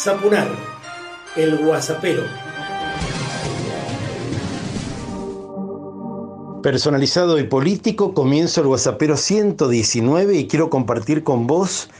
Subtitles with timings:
[0.00, 0.46] Zapunar,
[1.34, 2.22] el guasapero.
[6.62, 11.90] Personalizado y político, comienzo el WhatsAppero 119 y quiero compartir con vos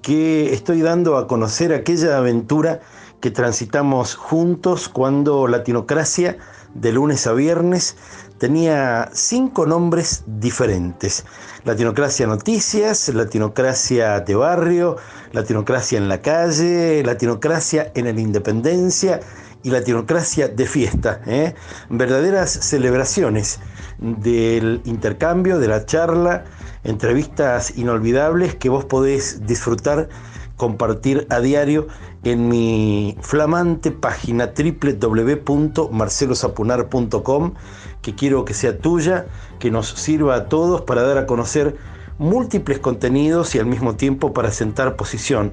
[0.00, 2.80] que estoy dando a conocer aquella aventura
[3.20, 6.38] que transitamos juntos cuando Latinocracia,
[6.72, 7.96] de lunes a viernes,
[8.42, 11.24] tenía cinco nombres diferentes.
[11.64, 14.96] Latinocracia Noticias, Latinocracia de Barrio,
[15.30, 19.20] Latinocracia en la calle, Latinocracia en la Independencia
[19.62, 21.20] y Latinocracia de Fiesta.
[21.24, 21.54] ¿eh?
[21.88, 23.60] Verdaderas celebraciones
[23.98, 26.42] del intercambio, de la charla,
[26.82, 30.08] entrevistas inolvidables que vos podés disfrutar,
[30.56, 31.86] compartir a diario
[32.24, 37.54] en mi flamante página www.marcelosapunar.com,
[38.00, 39.26] que quiero que sea tuya,
[39.58, 41.76] que nos sirva a todos para dar a conocer
[42.18, 45.52] múltiples contenidos y al mismo tiempo para sentar posición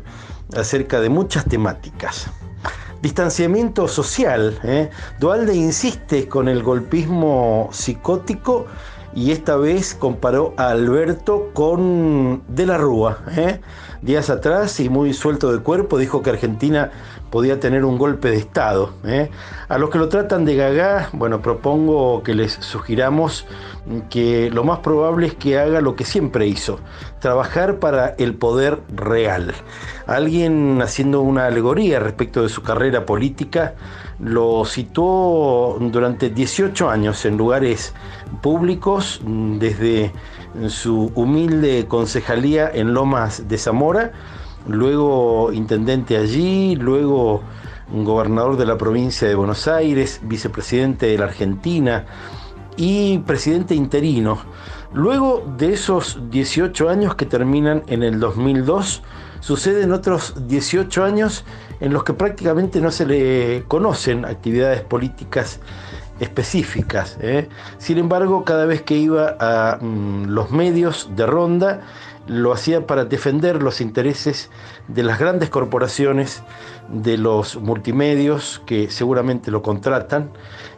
[0.56, 2.30] acerca de muchas temáticas.
[3.02, 4.60] Distanciamiento social.
[4.64, 4.90] ¿eh?
[5.20, 8.66] Dualde insiste con el golpismo psicótico
[9.16, 13.20] y esta vez comparó a Alberto con De la Rúa.
[13.36, 13.60] ¿eh?
[14.02, 16.90] Días atrás y muy suelto de cuerpo dijo que Argentina
[17.30, 18.94] podía tener un golpe de Estado.
[19.04, 19.30] ¿eh?
[19.68, 23.46] A los que lo tratan de gagá, bueno, propongo que les sugiramos
[24.10, 26.80] que lo más probable es que haga lo que siempre hizo,
[27.20, 29.54] trabajar para el poder real.
[30.08, 33.76] Alguien haciendo una alegoría respecto de su carrera política
[34.20, 37.94] lo situó durante 18 años en lugares
[38.42, 40.12] públicos, desde
[40.68, 44.12] su humilde concejalía en Lomas de Zamora,
[44.68, 47.42] luego intendente allí, luego
[47.92, 52.06] gobernador de la provincia de Buenos Aires, vicepresidente de la Argentina
[52.78, 54.40] y presidente interino.
[54.94, 59.04] Luego de esos 18 años que terminan en el 2002,
[59.40, 61.46] suceden otros 18 años
[61.80, 65.60] en los que prácticamente no se le conocen actividades políticas
[66.20, 67.18] específicas.
[67.22, 67.48] ¿eh?
[67.78, 71.82] Sin embargo, cada vez que iba a mm, los medios de ronda,
[72.28, 74.52] lo hacía para defender los intereses
[74.88, 76.44] de las grandes corporaciones,
[76.90, 80.30] de los multimedios que seguramente lo contratan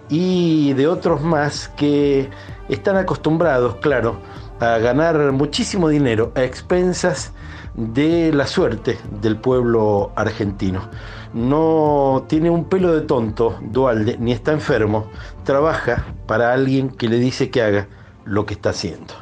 [0.10, 2.30] y de otros más que
[2.70, 4.20] están acostumbrados, claro,
[4.60, 7.34] a ganar muchísimo dinero a expensas
[7.76, 10.90] de la suerte del pueblo argentino.
[11.34, 15.08] No tiene un pelo de tonto, Dualde, ni está enfermo,
[15.44, 17.88] trabaja para alguien que le dice que haga
[18.26, 19.14] lo que está haciendo.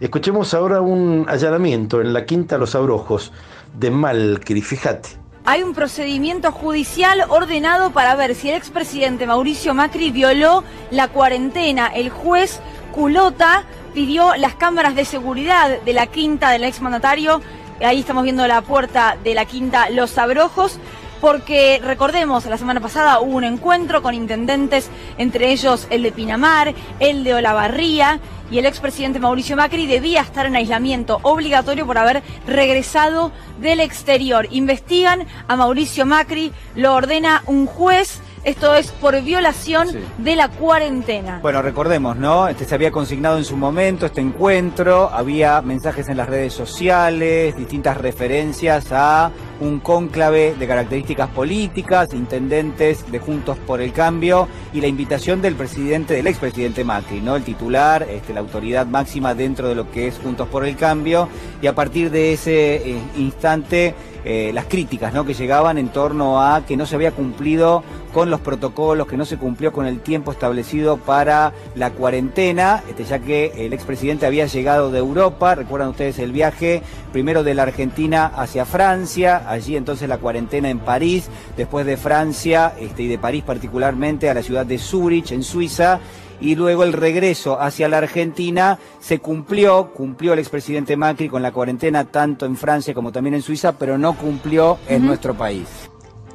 [0.00, 3.32] Escuchemos ahora un allanamiento en la Quinta Los Abrojos
[3.78, 5.10] de Malcri, fíjate.
[5.44, 10.62] Hay un procedimiento judicial ordenado para ver si el expresidente Mauricio Macri violó
[10.92, 11.88] la cuarentena.
[11.88, 12.60] El juez
[12.92, 17.40] Culota pidió las cámaras de seguridad de la quinta del exmandatario
[17.84, 20.78] Ahí estamos viendo la puerta de la quinta Los Abrojos
[21.20, 24.88] porque recordemos, la semana pasada hubo un encuentro con intendentes,
[25.18, 28.20] entre ellos el de Pinamar, el de Olavarría,
[28.50, 34.46] y el expresidente Mauricio Macri debía estar en aislamiento obligatorio por haber regresado del exterior.
[34.50, 39.88] Investigan a Mauricio Macri, lo ordena un juez esto es por violación
[40.18, 41.38] de la cuarentena.
[41.42, 42.48] Bueno, recordemos, ¿no?
[42.48, 47.56] Este se había consignado en su momento este encuentro, había mensajes en las redes sociales,
[47.56, 49.30] distintas referencias a
[49.62, 55.54] un cónclave de características políticas, intendentes de Juntos por el Cambio y la invitación del
[55.54, 57.36] presidente, del expresidente Macri, ¿no?
[57.36, 61.28] El titular, este, la autoridad máxima dentro de lo que es Juntos por el Cambio
[61.60, 65.24] y a partir de ese eh, instante eh, las críticas ¿no?
[65.24, 67.82] que llegaban en torno a que no se había cumplido
[68.14, 73.04] con los protocolos, que no se cumplió con el tiempo establecido para la cuarentena, este,
[73.04, 77.64] ya que el expresidente había llegado de Europa, recuerdan ustedes el viaje primero de la
[77.64, 83.18] Argentina hacia Francia, allí entonces la cuarentena en París, después de Francia este, y de
[83.18, 86.00] París particularmente a la ciudad de Zúrich, en Suiza,
[86.40, 91.52] y luego el regreso hacia la Argentina se cumplió, cumplió el expresidente Macri con la
[91.52, 95.81] cuarentena tanto en Francia como también en Suiza, pero no cumplió en nuestro país.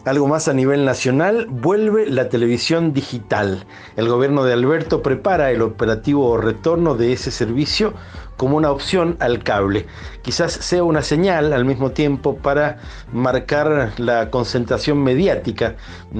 [0.07, 3.65] Algo más a nivel nacional, vuelve la televisión digital.
[3.97, 7.93] El gobierno de Alberto prepara el operativo retorno de ese servicio
[8.37, 9.85] como una opción al cable.
[10.21, 12.77] Quizás sea una señal al mismo tiempo para
[13.11, 15.75] marcar la concentración mediática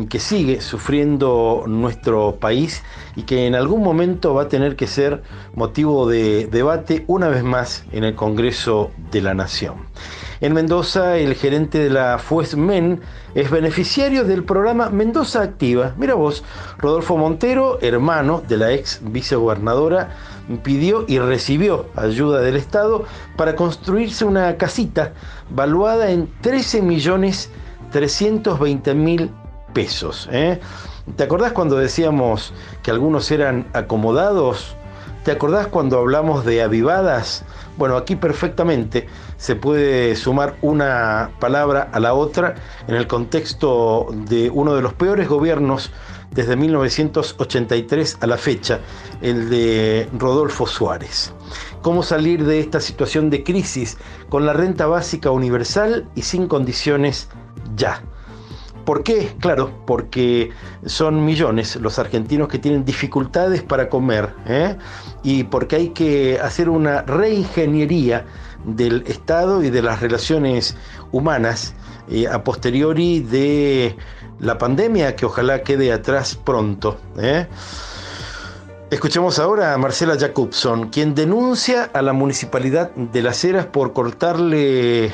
[0.09, 2.83] que sigue sufriendo nuestro país
[3.15, 5.23] y que en algún momento va a tener que ser
[5.55, 9.75] motivo de debate una vez más en el Congreso de la Nación.
[10.39, 13.01] En Mendoza, el gerente de la FUESMEN
[13.33, 15.95] es beneficiario del programa Mendoza Activa.
[15.97, 16.43] Mira vos,
[16.77, 20.15] Rodolfo Montero, hermano de la ex vicegobernadora,
[20.61, 23.05] pidió y recibió ayuda del Estado
[23.35, 25.13] para construirse una casita
[25.49, 27.49] valuada en 13 millones
[27.91, 29.31] 320 mil
[29.73, 30.29] pesos.
[30.31, 30.59] ¿eh?
[31.15, 32.53] ¿Te acordás cuando decíamos
[32.83, 34.75] que algunos eran acomodados?
[35.27, 37.43] ¿Te acordás cuando hablamos de avivadas?
[37.75, 42.55] Bueno, aquí perfectamente se puede sumar una palabra a la otra
[42.87, 45.91] en el contexto de uno de los peores gobiernos
[46.31, 48.79] desde 1983 a la fecha,
[49.21, 51.33] el de Rodolfo Suárez.
[51.81, 53.97] ¿Cómo salir de esta situación de crisis
[54.29, 57.27] con la renta básica universal y sin condiciones
[57.75, 58.01] ya?
[58.87, 59.33] ¿Por qué?
[59.41, 60.49] Claro, porque
[60.85, 64.77] son millones los argentinos que tienen dificultades para comer ¿eh?
[65.23, 68.25] y porque hay que hacer una reingeniería
[68.63, 70.77] del Estado y de las relaciones
[71.11, 71.73] humanas
[72.09, 73.97] eh, a posteriori de
[74.39, 76.97] la pandemia que ojalá quede atrás pronto.
[77.19, 77.45] ¿eh?
[78.89, 85.11] Escuchemos ahora a Marcela Jacobson, quien denuncia a la municipalidad de Las Heras por cortarle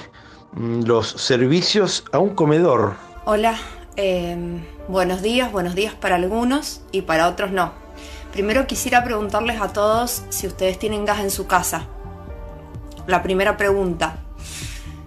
[0.52, 3.58] mm, los servicios a un comedor Hola,
[3.96, 7.72] em, buenos días, buenos días para algunos y para otros no.
[8.34, 11.88] Primero quisiera preguntarles a todos si ustedes tienen gas en su casa.
[13.08, 14.18] La primera pregunta.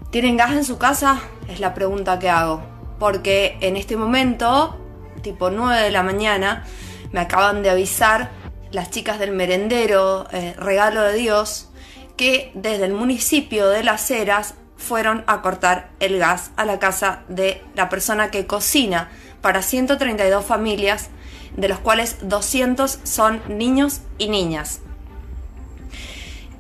[0.09, 1.21] ¿Tienen gas en su casa?
[1.47, 2.63] Es la pregunta que hago.
[2.99, 4.79] Porque en este momento,
[5.21, 6.65] tipo 9 de la mañana,
[7.13, 8.31] me acaban de avisar
[8.71, 11.69] las chicas del merendero eh, Regalo de Dios
[12.17, 17.23] que desde el municipio de Las Heras fueron a cortar el gas a la casa
[17.29, 21.09] de la persona que cocina para 132 familias,
[21.57, 24.81] de los cuales 200 son niños y niñas.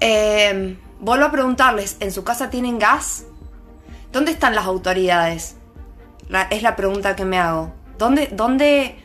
[0.00, 3.24] Eh, vuelvo a preguntarles, ¿en su casa tienen gas?
[4.12, 5.56] ¿Dónde están las autoridades?
[6.50, 7.72] es la pregunta que me hago.
[7.98, 8.98] ¿Dónde, dónde,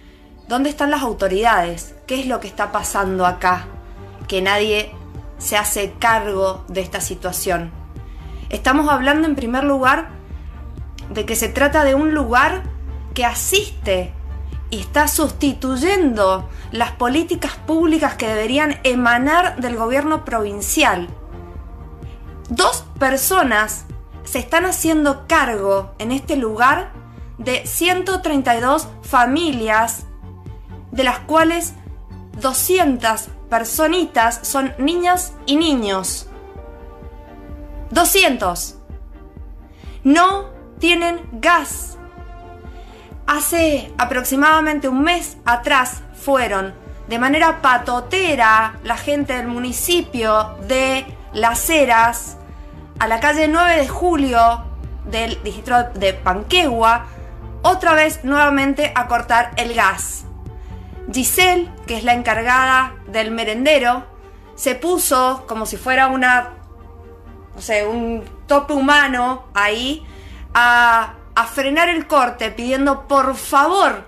[0.48, 1.96] ¿Dónde están las autoridades?
[2.08, 3.68] ¿Qué es lo que está pasando acá?
[4.28, 4.92] Que nadie
[5.38, 7.81] se hace cargo de esta situación.
[8.52, 10.10] Estamos hablando en primer lugar
[11.10, 12.64] de que se trata de un lugar
[13.14, 14.14] que asiste
[14.70, 21.08] y está sustituyendo las políticas públicas que deberían emanar del gobierno provincial.
[22.50, 23.86] Dos personas
[24.26, 26.92] se están haciendo cargo en este lugar
[27.38, 30.08] de 132 familias,
[30.92, 31.74] de las cuales
[32.42, 36.28] 200 personitas son niñas y niños.
[37.92, 38.78] 200.
[40.04, 40.50] No
[40.80, 41.98] tienen gas.
[43.28, 46.74] Hace aproximadamente un mes atrás fueron
[47.08, 52.38] de manera patotera la gente del municipio de Las Heras
[53.00, 54.64] a la calle 9 de julio
[55.06, 57.08] del distrito de Panquegua,
[57.64, 60.26] otra vez nuevamente a cortar el gas.
[61.12, 64.06] Giselle, que es la encargada del merendero,
[64.56, 66.61] se puso como si fuera una
[67.56, 70.06] o sea, un tope humano ahí
[70.54, 71.16] a,
[71.54, 74.06] frenar el corte pidiendo por favor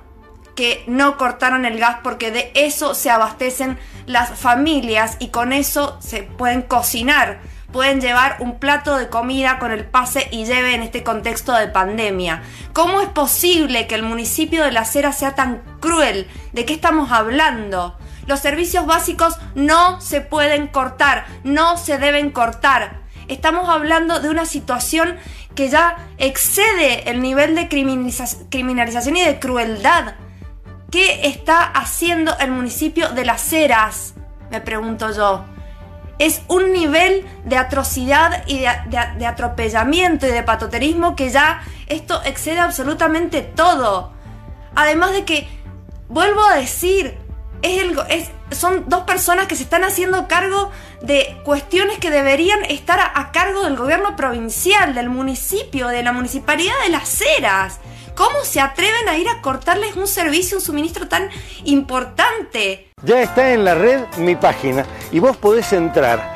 [0.56, 5.98] que no cortaran el gas porque de eso se abastecen las familias y con eso
[6.00, 7.40] se pueden cocinar,
[7.72, 11.70] pueden llevar un plato de comida con el pase y lleve en este contexto de
[11.70, 12.44] pandemia.
[12.72, 16.28] ¿Cómo es posible que el municipio de La Cera sea tan cruel?
[16.52, 17.98] ¿De qué estamos hablando?
[18.28, 23.03] Los servicios básicos no se pueden cortar, no se deben cortar.
[23.34, 25.18] Estamos hablando de una situación
[25.56, 30.14] que ya excede el nivel de criminalización y de crueldad.
[30.92, 34.14] ¿Qué está haciendo el municipio de Las Heras?
[34.52, 35.46] Me pregunto yo.
[36.20, 42.60] Es un nivel de atrocidad y de, atropellamiento y de patoterismo que ya esto excede
[42.60, 44.14] absolutamente todo.
[44.76, 45.48] Además de que,
[46.08, 47.18] vuelvo a decir,
[47.64, 52.64] es, el, es son dos personas que se están haciendo cargo de cuestiones que deberían
[52.66, 57.80] estar a, cargo del gobierno provincial, del municipio, de la municipalidad de Las Heras.
[58.16, 61.30] ¿Cómo se atreven a ir a cortarles un servicio, un suministro tan
[61.64, 62.92] importante?
[63.04, 66.36] Ya está en la red mi página y vos podés entrar,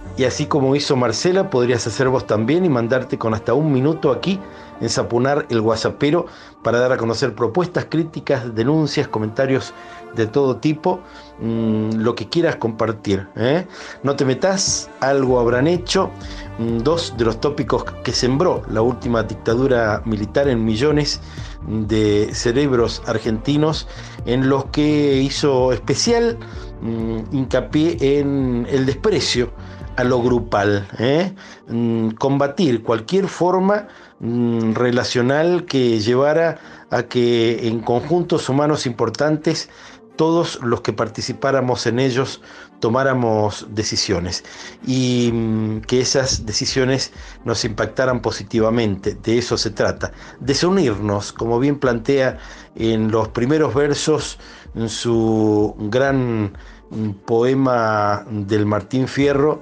[0.21, 4.11] Y así como hizo Marcela, podrías hacer vos también y mandarte con hasta un minuto
[4.11, 4.39] aquí
[4.79, 6.27] en Sapunar el WhatsAppero
[6.61, 9.73] para dar a conocer propuestas, críticas, denuncias, comentarios
[10.15, 10.99] de todo tipo,
[11.39, 13.29] mm, lo que quieras compartir.
[13.35, 13.65] ¿eh?
[14.03, 16.11] No te metas, algo habrán hecho.
[16.59, 21.19] Mm, dos de los tópicos que sembró la última dictadura militar en millones
[21.67, 23.87] de cerebros argentinos
[24.27, 26.37] en los que hizo especial
[26.83, 29.49] mm, hincapié en el desprecio
[30.03, 31.33] lo grupal, ¿eh?
[31.67, 33.87] mm, combatir cualquier forma
[34.19, 39.69] mm, relacional que llevara a que en conjuntos humanos importantes
[40.15, 42.41] todos los que participáramos en ellos
[42.79, 44.43] tomáramos decisiones
[44.85, 47.13] y mm, que esas decisiones
[47.45, 49.15] nos impactaran positivamente.
[49.15, 50.11] De eso se trata.
[50.39, 52.37] Desunirnos, como bien plantea
[52.75, 54.37] en los primeros versos
[54.75, 56.57] en su gran
[57.25, 59.61] poema del Martín Fierro,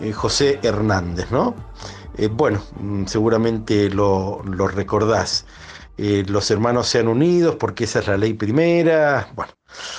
[0.00, 1.54] eh, José Hernández, ¿no?
[2.16, 5.46] Eh, bueno, mm, seguramente lo, recordás.
[5.98, 9.28] Eh, los hermanos sean unidos porque esa es la ley primera.
[9.34, 9.52] Bueno,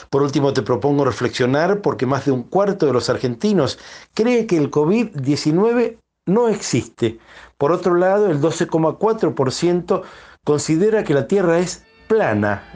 [0.10, 3.78] por último te propongo reflexionar porque más de un cuarto de los argentinos
[4.16, 7.20] cree que el COVID-19 no existe.
[7.58, 10.02] Por otro lado, el 12,4%
[10.44, 12.72] considera que la Tierra es plana,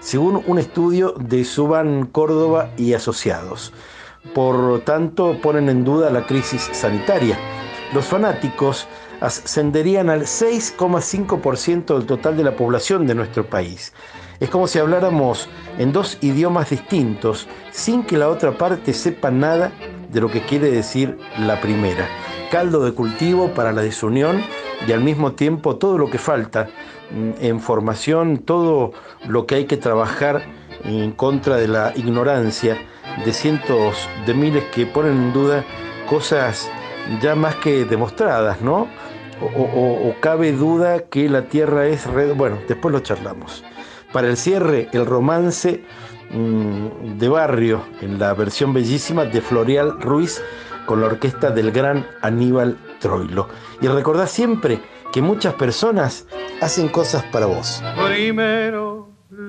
[0.00, 3.72] según un estudio de Suban Córdoba y asociados.
[4.34, 7.38] Por tanto, ponen en duda la crisis sanitaria.
[7.92, 8.88] Los fanáticos
[9.20, 13.92] ascenderían al 6,5% del total de la población de nuestro país.
[14.40, 15.48] Es como si habláramos
[15.78, 19.72] en dos idiomas distintos sin que la otra parte sepa nada
[20.10, 22.08] de lo que quiere decir la primera.
[22.50, 24.42] Caldo de cultivo para la desunión
[24.86, 26.68] y al mismo tiempo todo lo que falta
[27.10, 28.92] mm, en formación, todo
[29.26, 30.42] lo que hay que trabajar
[30.84, 32.78] en contra de la ignorancia
[33.24, 35.64] de cientos de miles que ponen en duda
[36.08, 36.70] cosas
[37.20, 38.88] ya más que demostradas, ¿no?
[39.42, 42.34] o, cabe duda que la Tierra es red.
[42.34, 43.64] Bueno, después lo charlamos.
[44.12, 45.82] Para el cierre, el romance
[46.30, 50.42] mm, de barrio, en la versión bellísima de Florial Ruiz,
[50.86, 53.48] con la orquesta del gran Aníbal Troilo.
[53.80, 54.80] Y recordad siempre
[55.12, 56.26] que muchas personas
[56.60, 57.82] hacen cosas para vos.
[58.06, 59.01] Primero,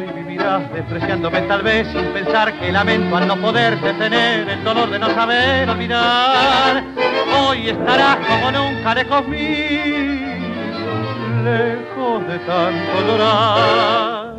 [0.00, 4.88] Hoy vivirás despreciándome tal vez sin pensar que lamento al no poder detener el dolor
[4.88, 6.82] de no saber olvidar.
[7.38, 10.30] Hoy estarás como nunca lejos mío
[11.44, 14.36] lejos de tanto llorar.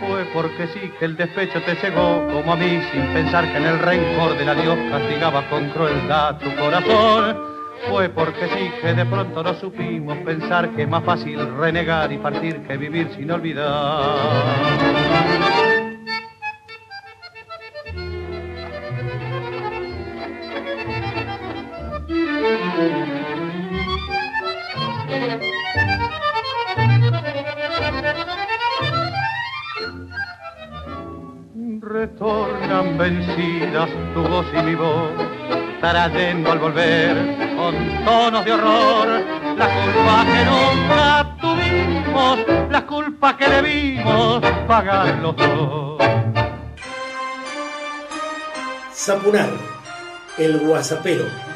[0.00, 3.66] Fue porque sí que el despecho te cegó como a mí, sin pensar que en
[3.66, 7.61] el rencor del adiós castigaba con crueldad tu corazón.
[7.88, 12.18] Fue porque sí que de pronto no supimos pensar que es más fácil renegar y
[12.18, 14.62] partir que vivir sin olvidar.
[31.80, 35.10] Retornan vencidas tu voz y mi voz,
[35.80, 39.08] trayendo al volver con tonos de horror
[39.56, 42.38] la culpa que nunca tuvimos,
[42.70, 46.02] la culpa que debimos pagar los dos.
[48.92, 49.50] Zapunar,
[50.38, 51.51] el guasapero